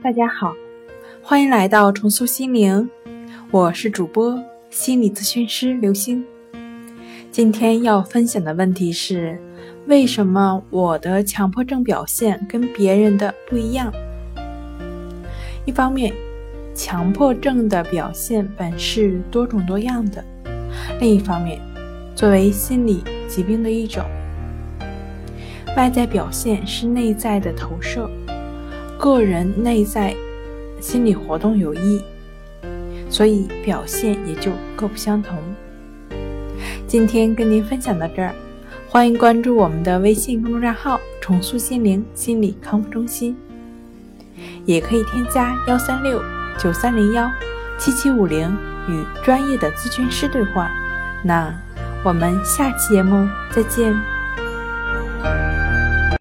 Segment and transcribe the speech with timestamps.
[0.00, 0.54] 大家好，
[1.20, 2.88] 欢迎来到重塑心灵，
[3.50, 4.40] 我是主播
[4.70, 6.24] 心理咨询师刘星。
[7.32, 9.36] 今天要分享的问题是：
[9.86, 13.92] 为什么我的强迫症表现跟别人的不一样？
[15.64, 16.14] 一方面，
[16.76, 20.22] 强迫症的表现本是多种多样的；
[21.00, 21.60] 另一方面，
[22.14, 24.04] 作为心理疾病的一种。
[25.76, 28.08] 外在表现是内在的投射，
[28.98, 30.14] 个人内在
[30.80, 32.02] 心理活动有异，
[33.08, 35.38] 所以表现也就各不相同。
[36.86, 38.34] 今天跟您分享到这儿，
[38.88, 43.36] 欢迎关注我们的微信公众账号“重塑心灵心理康复中心”，
[44.66, 46.20] 也可以添加幺三六
[46.58, 47.30] 九三零幺
[47.78, 48.50] 七七五零
[48.88, 50.68] 与专业的咨询师对话。
[51.22, 51.54] 那
[52.04, 54.17] 我们下期节目再见。